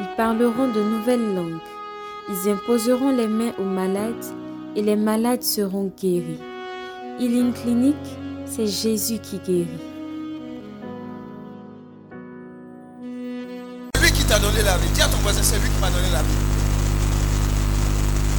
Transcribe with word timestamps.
Ils 0.00 0.08
parleront 0.16 0.68
de 0.68 0.82
nouvelles 0.82 1.34
langues. 1.34 1.60
Ils 2.28 2.50
imposeront 2.50 3.10
les 3.10 3.28
mains 3.28 3.52
aux 3.58 3.64
malades 3.64 4.24
et 4.74 4.82
les 4.82 4.96
malades 4.96 5.42
seront 5.42 5.92
guéris. 5.96 6.40
Healing 7.20 7.52
Clinic, 7.52 7.96
c'est 8.44 8.66
Jésus 8.66 9.18
qui 9.18 9.38
guérit. 9.38 9.68
Lui 14.02 14.10
qui 14.10 14.24
t'a 14.24 14.38
donné 14.38 14.62
la 14.64 14.76
vie. 14.78 14.88
Dis 14.94 15.02
à 15.02 15.06
ton 15.06 15.18
voisin, 15.18 15.42
c'est 15.42 15.58
lui 15.60 15.68
qui 15.68 15.80
m'a 15.80 15.90
donné 15.90 16.10
la 16.12 16.22
vie. 16.22 16.38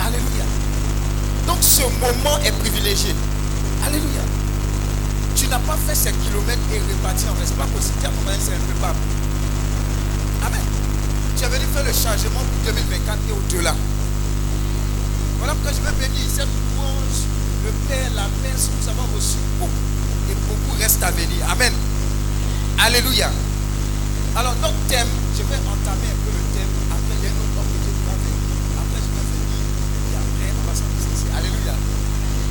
Alléluia. 0.02 0.46
Donc 1.48 1.58
ce 1.62 1.84
moment 1.84 2.38
est 2.44 2.58
privilégié. 2.60 3.14
Alléluia. 3.86 4.24
Tu 5.36 5.48
n'as 5.48 5.60
pas 5.60 5.78
fait 5.88 5.96
ces 5.96 6.12
kilomètres 6.12 6.60
et 6.74 6.80
répartis 6.80 7.30
en 7.30 7.40
reste 7.40 7.56
pas 7.56 7.66
possible. 7.66 8.00
Dis 8.00 8.06
à 8.08 8.10
ton 8.10 8.22
voisin, 8.24 8.40
c'est 8.40 8.56
improbable. 8.56 9.00
Amen. 10.46 10.85
Tu 11.38 11.44
es 11.44 11.48
venu 11.48 11.66
faire 11.74 11.84
le 11.84 11.92
changement 11.92 12.40
pour 12.40 12.74
2024 12.74 13.20
et 13.28 13.34
au-delà. 13.34 13.76
Voilà 15.38 15.54
pourquoi 15.54 15.72
je 15.72 15.84
vais 15.84 15.96
bénir 16.00 16.26
cette 16.28 16.48
louange, 16.48 17.20
le 17.66 17.72
Père, 17.88 18.10
la 18.16 18.24
que 18.24 18.56
nous 18.56 18.90
avons 18.90 19.08
reçu 19.16 19.38
beaucoup. 19.60 19.96
Et 20.32 20.36
beaucoup 20.48 20.80
reste 20.80 21.04
à 21.04 21.12
venir. 21.12 21.44
Amen. 21.52 21.74
Alléluia. 22.80 23.30
Alors 24.36 24.56
notre 24.62 24.76
thème, 24.88 25.08
je 25.38 25.44
vais 25.44 25.56
entamer 25.56 26.12
un 26.12 26.20
peu 26.24 26.32
le 26.32 26.44
thème. 26.56 26.72
Après, 26.92 27.16
il 27.20 27.24
y 27.24 27.28
a 27.28 27.30
une 27.30 27.40
autre 27.40 27.56
homme 27.56 27.72
que 27.72 27.80
Dieu 27.84 27.94
faire. 28.04 28.20
Après, 28.80 29.00
je 29.00 29.12
vais 29.16 29.28
venir. 29.32 29.64
Et 30.12 30.16
après, 30.20 30.50
on 30.56 30.64
va 30.68 30.74
s'en 30.76 31.38
Alléluia. 31.38 31.76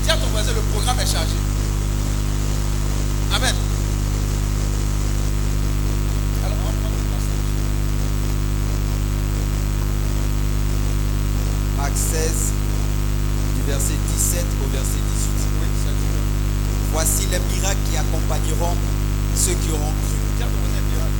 Dis 0.03 0.11
à 0.11 0.17
ton 0.17 0.29
voisin, 0.29 0.53
le 0.53 0.61
programme 0.73 1.01
est 1.01 1.11
chargé. 1.11 1.37
Amen. 3.35 3.55
Alors, 6.45 6.57
on 6.57 6.65
va 6.65 6.73
prendre 6.73 6.97
le 6.97 7.05
passage. 7.13 7.45
Marc 11.77 11.94
16, 12.11 12.53
du 13.57 13.63
verset 13.71 13.97
17 14.15 14.45
au 14.65 14.69
verset 14.71 15.01
18. 15.01 15.05
Oui, 15.61 15.69
ça 15.85 15.91
dit. 15.91 16.13
Voici 16.93 17.27
les 17.33 17.41
miracles 17.55 17.81
qui 17.91 17.97
accompagneront 17.97 18.77
ceux 19.35 19.55
qui 19.55 19.71
auront 19.73 19.93
cru. 20.05 20.17
Dis 20.37 20.43
à 20.43 20.47
ton 20.47 20.59
voisin, 20.61 20.83
miracle. 20.91 21.19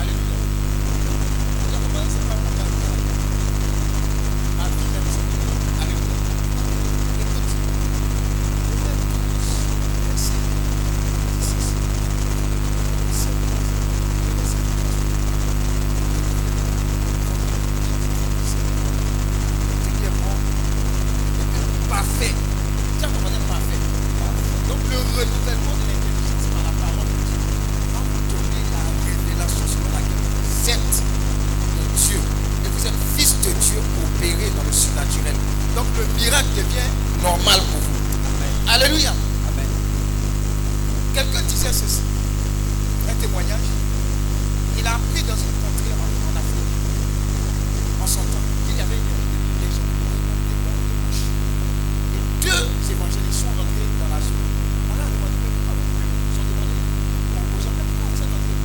Alléluia. 0.00 0.38
Dis 1.68 1.74
à 1.74 1.78
ton 1.78 1.90
voisin, 1.92 2.08
c'est 2.10 2.26
pas 2.26 2.34
mon 2.40 2.52
cas, 2.56 2.66
miracle. 2.66 3.10
Ah, 4.58 4.66
oui, 4.66 4.84
même 4.94 5.08
ça. 5.12 5.22
Alléluia. 5.82 6.18
Écoute. 7.20 7.50
Proverbe 8.66 9.04
12, 9.06 9.46
verset 10.08 10.40
16. 11.46 11.76
Verset 13.06 13.34
12, 13.36 13.66
verset 14.36 14.62
12. 14.66 15.76
Ce 18.56 19.88
qui 19.96 20.04
est 20.04 20.16
bon, 20.16 20.36
est 21.46 21.88
parfait. 21.88 22.34
Dis 22.98 23.04
à 23.04 23.08
ton 23.08 23.20
voisin, 23.20 23.40
parfait. 23.48 23.80
Donc 24.68 24.80
le 24.90 24.98
renouvellement 24.98 25.76
de 25.78 25.84
l'intelligence 25.86 26.46
par 26.50 26.62
la 26.66 26.74
parole 26.80 27.06
de 27.06 27.18
Dieu 27.26 27.40
va 27.94 28.00
vous 28.02 28.22
donner 28.30 28.62
la 28.74 28.82
révélation 29.06 29.66
selon 29.66 29.90
laquelle 29.94 30.24
vous 30.26 30.70
êtes 30.70 30.96
de 30.98 31.84
Dieu. 32.02 32.20
Et 32.64 32.68
vous 32.74 32.84
êtes 32.86 33.00
fils 33.16 33.32
de 33.46 33.50
Dieu 33.62 33.78
opéré 34.02 34.50
dans 34.56 34.66
le 34.66 34.72
surnaturel. 34.74 35.36
Donc 35.76 35.86
le 35.98 36.04
miracle 36.18 36.50
devient 36.56 36.90
normal 37.22 37.60
pour 37.70 37.80
vous. 37.80 38.00
Alléluia. 38.66 39.10
Amen. 39.12 39.70
Quelqu'un 41.14 41.42
disait 41.46 41.72
ceci. 41.72 42.02
Un 43.08 43.14
témoignage. 43.22 43.68
Il 44.78 44.84
a 44.86 44.98
appris 44.98 45.22
dans 45.22 45.38
une 45.38 45.56
contrée 45.62 45.94
en, 45.94 46.10
en 46.10 46.34
Afrique. 46.36 46.74
En 48.02 48.06
son 48.06 48.26
temps. 48.34 48.46
Il 48.68 48.74
y 48.76 48.82
avait 48.82 48.98
une- 48.98 49.24
des 49.62 49.70
gens 49.70 49.86
qui 49.86 50.02
étaient 50.02 50.60
dans 50.66 50.74
les 50.74 50.98
bouches. 51.06 51.30
Et 52.18 52.22
deux 52.44 52.66
évangélistes 52.90 53.40
sont 53.46 53.54
rentrés 53.56 53.86
dans 54.02 54.10
la 54.10 54.18
zone. 54.20 54.44
On 54.90 54.96
a 54.98 55.06
demandé 55.06 55.36
mais 55.40 55.50
pourquoi 55.56 55.74
vous 55.78 55.96
Ils 55.96 56.36
ont 56.42 56.46
demandé 56.50 56.76
aux 56.76 57.60
gens 57.62 57.72
mais 57.78 57.86
pourquoi 57.86 58.06
vous 58.12 58.20
êtes 58.20 58.34
entrés 58.36 58.58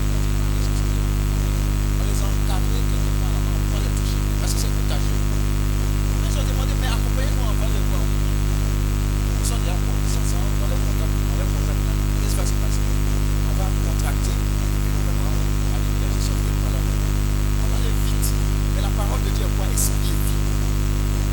On 2.02 2.04
les 2.10 2.18
a 2.20 2.26
encadrés 2.28 2.84
quelque 2.90 3.12
part 3.22 3.32
là-bas. 3.32 3.56
On 3.56 3.70
va 3.72 3.80
les 3.86 3.94
toucher. 3.96 4.20
Parce 4.42 4.52
que 4.58 4.60
c'est 4.66 4.74
contagieux. 4.76 5.22
Ils 5.22 6.36
ont 6.42 6.48
demandé 6.52 6.74
mais 6.82 6.90
accompagnez-moi, 6.92 7.46
on 7.54 7.58
va 7.62 7.68
les 7.72 7.84
voir. 7.88 8.04
Ils 8.04 9.48
sont 9.48 9.60
déjà 9.64 9.76
bon, 9.80 9.96
ils 9.96 10.12
sont 10.12 10.22
ensemble, 10.28 10.60
on 10.64 10.68
les 10.70 10.80
contacte, 10.82 11.16
on 11.32 11.36
les 11.40 11.50
contacte. 11.56 11.82
Qu'est-ce 12.22 12.36
qui 12.36 12.40
va 12.40 12.46
se 12.46 12.56
passer 12.62 12.84
On 13.52 13.54
va 13.58 13.66
contracter. 13.68 14.32
Et 14.38 14.90
nous-mêmes, 14.94 15.18
on 15.18 15.34
va 15.72 15.76
aller 15.76 15.92
vers 16.00 16.12
les 16.14 16.24
sorties 16.24 16.54
de 16.56 16.70
là. 16.72 16.80
On 16.80 17.68
va 17.68 17.76
aller 17.82 17.92
vite. 18.06 18.28
Mais 18.78 18.82
la 18.86 18.94
parole 18.94 19.22
de 19.26 19.32
Dieu 19.36 19.44
est 19.50 19.56
quoi 19.58 19.66
Esprit 19.74 20.14
et 20.14 20.16
vie. 20.16 20.40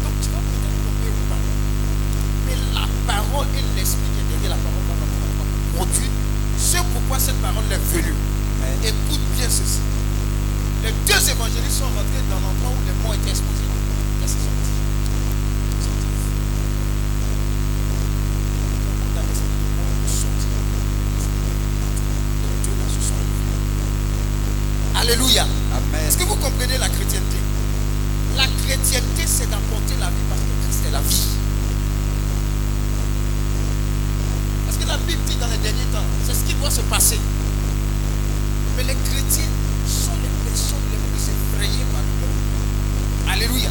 Donc 0.03 0.15
tu 0.25 0.29
vas 0.35 0.43
peut-être 0.43 0.79
tomber 0.83 1.11
ou 1.15 1.23
pas. 1.31 1.41
Mais 2.49 2.57
la 2.75 2.87
parole 3.07 3.47
et 3.55 3.63
l'esprit 3.77 4.09
qui 4.17 4.21
est 4.25 4.29
derrière 4.35 4.57
la 4.57 4.61
parole 4.65 4.85
va 4.89 4.97
va 4.99 5.47
produire 5.77 6.11
ce 6.59 6.79
pourquoi 6.91 7.21
cette 7.23 7.39
parole 7.45 7.69
est 7.71 7.85
venue. 7.95 8.17
Amen. 8.67 8.89
Écoute 8.89 9.25
bien 9.39 9.47
ceci. 9.53 9.85
Les 10.83 10.91
deux 11.07 11.23
évangélistes 11.31 11.79
sont 11.85 11.93
rentrés 11.93 12.25
dans 12.33 12.41
l'endroit 12.43 12.73
où 12.75 12.81
les 12.89 12.97
mots 13.05 13.15
étaient 13.15 13.31
exposés. 13.37 13.69
Qu'est-ce 14.19 14.35
qu'ils 14.43 14.49
ont 14.51 14.59
dit 14.59 14.75
Ils 15.79 15.87
ont 15.87 15.99
dit, 16.03 16.09
on 18.99 19.19
a 19.19 19.23
laissé 19.23 19.45
les 19.47 19.71
mots 19.77 19.95
sortir. 20.09 20.59
Les 22.43 22.59
deux 22.65 22.77
là 22.79 22.87
se 22.89 23.01
sont 23.07 23.19
levés. 23.19 23.61
Alléluia. 25.09 25.47
Est-ce 26.07 26.19
que 26.19 26.25
vous 26.25 26.37
comprenez 26.37 26.77
la 26.77 26.87
chrétienté? 26.87 27.39
La 28.37 28.45
chrétienté, 28.47 29.25
c'est 29.25 29.49
d'apporter 29.49 29.95
la 29.99 30.09
vie 30.09 30.27
parce 30.29 30.43
que 30.43 30.67
Christ 30.67 30.85
est 30.87 30.91
la 30.91 31.01
vie. 31.01 31.25
Parce 34.67 34.77
que 34.77 34.87
la 34.87 34.99
Bible 34.99 35.23
dit 35.27 35.37
dans 35.37 35.47
les 35.47 35.57
derniers 35.57 35.89
temps, 35.95 36.05
c'est 36.27 36.35
ce 36.35 36.45
qui 36.45 36.53
doit 36.61 36.71
se 36.71 36.83
passer. 36.83 37.19
Mais 38.77 38.83
les 38.83 38.97
chrétiens 39.09 39.49
sont 39.89 40.13
les 40.21 40.51
personnes 40.51 40.77
les 40.93 40.99
plus 40.99 41.33
effrayées 41.33 41.87
par 41.91 42.03
le 42.03 42.13
monde. 42.21 43.33
Alléluia. 43.33 43.71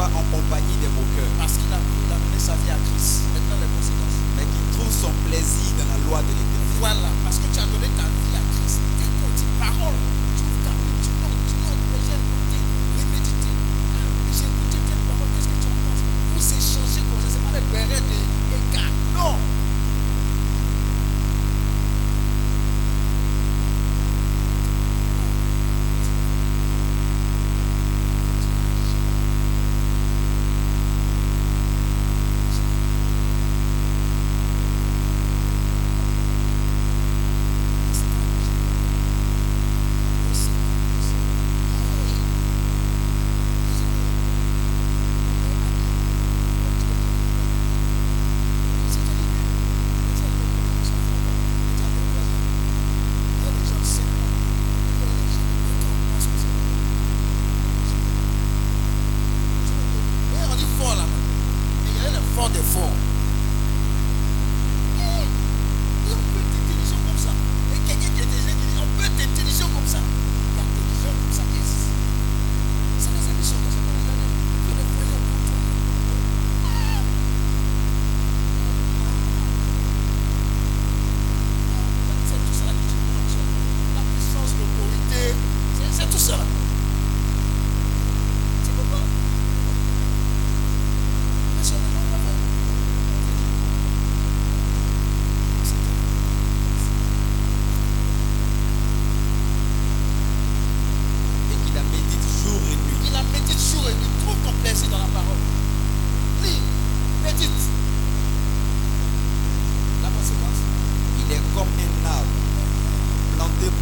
pas 0.00 0.08
en 0.16 0.24
compagnie 0.32 0.80
de 0.80 0.88
vos 0.96 1.04
cœurs. 1.12 1.28
Parce 1.36 1.60
qu'il 1.60 1.68
a 1.68 1.76
voulu 1.76 2.08
amener 2.08 2.40
sa 2.40 2.56
vie 2.64 2.72
à 2.72 2.80
Christ. 2.88 3.28
Maintenant, 3.36 3.60
les 3.60 3.68
conséquences. 3.68 4.16
Mais 4.32 4.48
qui 4.48 4.60
trouve 4.72 4.88
son 4.88 5.12
plaisir 5.28 5.76
dans 5.76 5.88
la 5.92 6.00
loi 6.08 6.24
de 6.24 6.32
l'éternel. 6.32 6.80
Voilà, 6.80 7.12
parce 7.20 7.36
que 7.36 7.44
tu 7.52 7.60
as 7.60 7.68
donné 7.68 7.84
ta 8.00 8.08
vie 8.08 8.32
à 8.32 8.40
Christ. 8.48 8.80
Écoute, 8.80 9.36
tes 9.36 9.52
paroles. 9.60 10.00
Tu 10.40 10.44
t'appelles, 10.64 11.04
tu 11.04 11.12
tu 11.12 11.56
méditer. 13.12 13.52
Ah, 13.52 14.08
j'ai 14.32 14.48
écouté 14.48 14.76
tes 14.88 14.98
paroles, 15.04 15.30
qu'est-ce 15.36 15.52
que 15.52 15.58
tu 15.60 15.68
en 15.68 15.76
penses? 15.84 16.02
Vous 16.32 16.48
échangez 16.48 17.04
comme 17.04 17.20
ça, 17.20 17.28
c'est 17.36 17.44
pas 17.44 17.52
les 17.60 17.64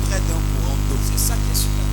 près 0.08 0.20
d'un 0.20 0.40
courant 0.52 0.76
d'eau. 0.88 0.96
C'est 1.10 1.18
ça 1.18 1.34
qui 1.34 1.50
est 1.52 1.54
super. 1.54 1.87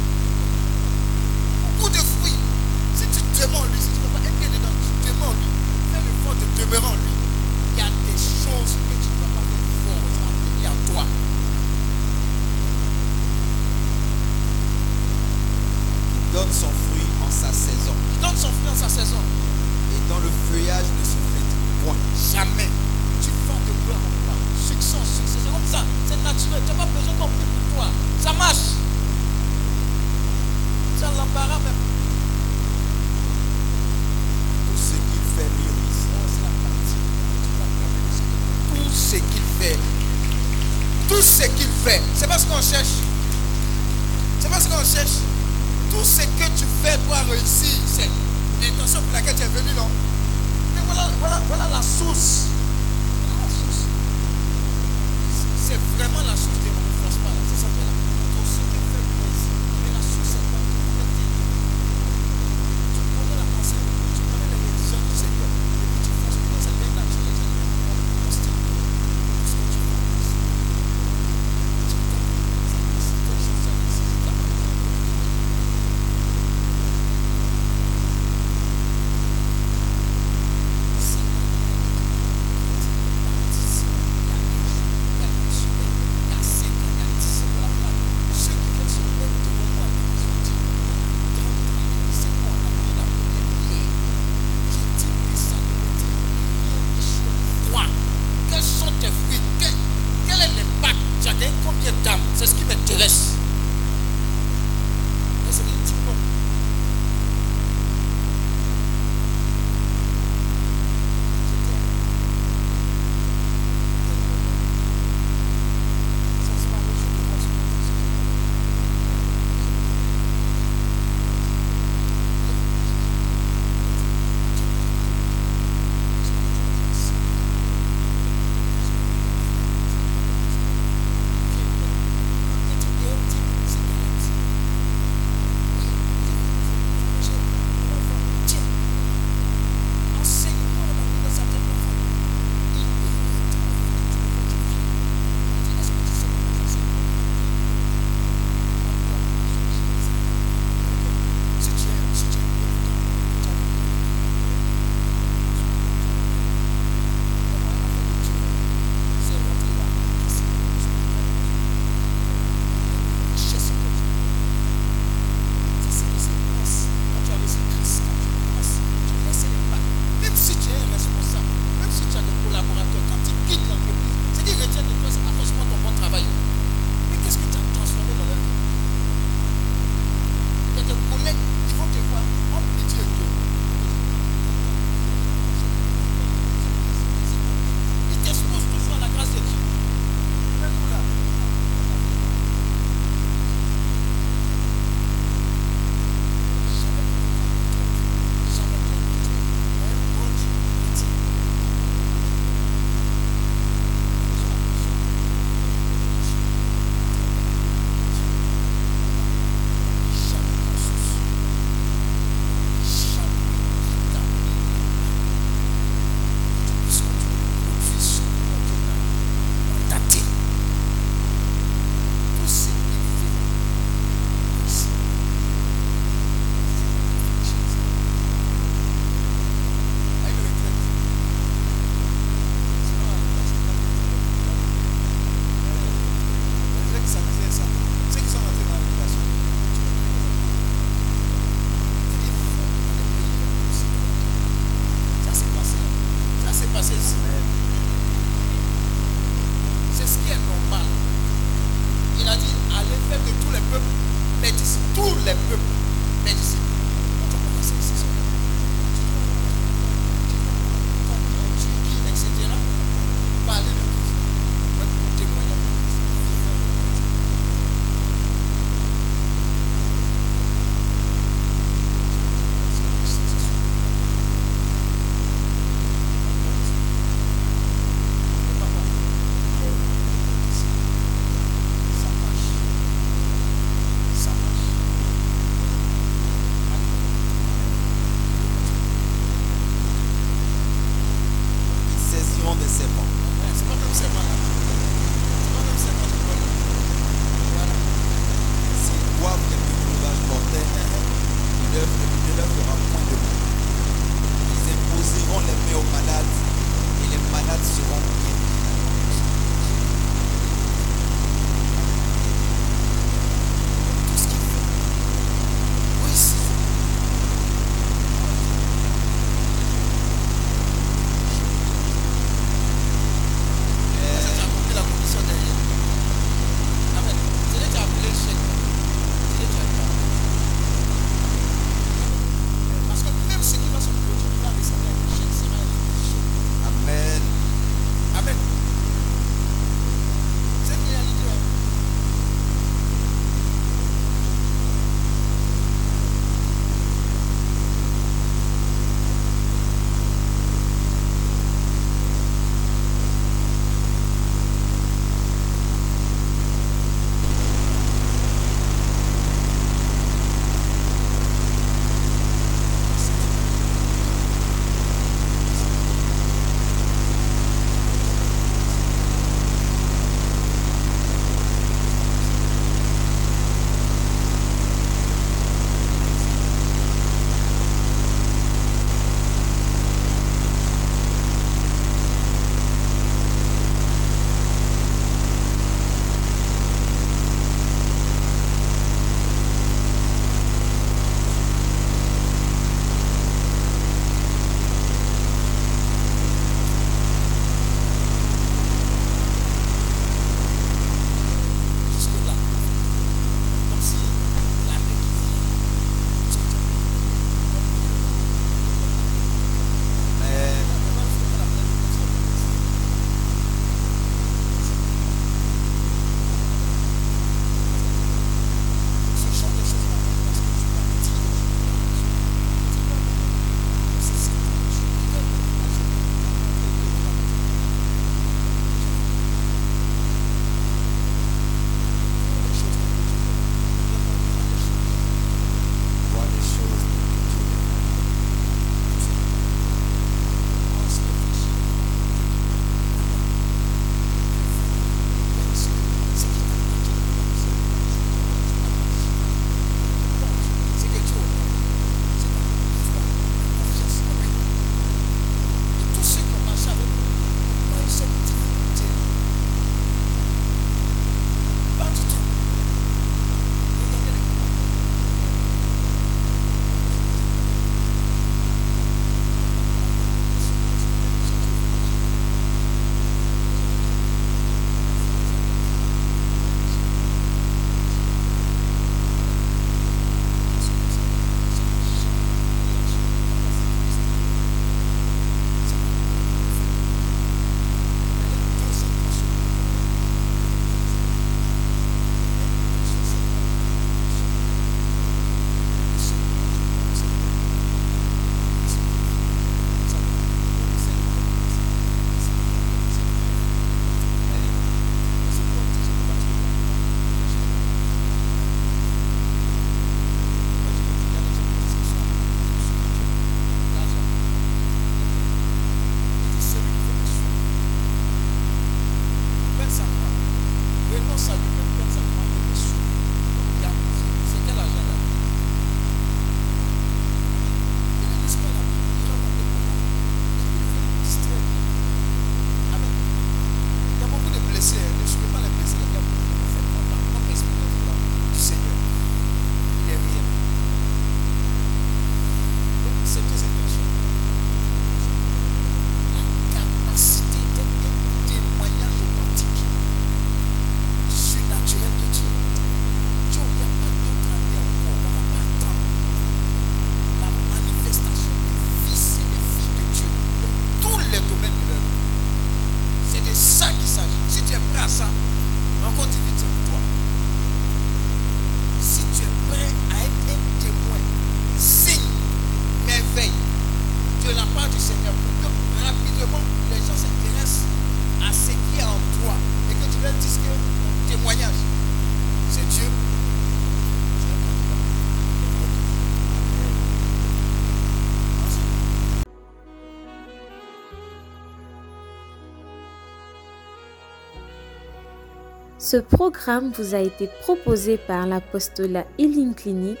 Ce 595.86 595.98
programme 595.98 596.72
vous 596.72 596.96
a 596.96 596.98
été 596.98 597.28
proposé 597.42 597.96
par 597.96 598.26
l'apostolat 598.26 599.06
Healing 599.18 599.54
Clinic, 599.54 600.00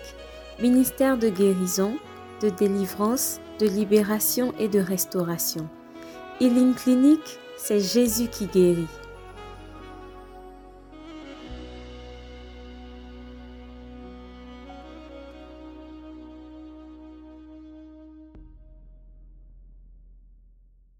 ministère 0.60 1.16
de 1.16 1.28
guérison, 1.28 1.96
de 2.42 2.48
délivrance, 2.48 3.38
de 3.60 3.68
libération 3.68 4.52
et 4.58 4.66
de 4.66 4.80
restauration. 4.80 5.68
Healing 6.40 6.74
Clinic, 6.74 7.20
c'est 7.56 7.78
Jésus 7.78 8.26
qui 8.26 8.46
guérit. 8.46 8.88